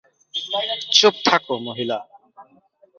[0.91, 1.97] চুপ থাক, মহিলা।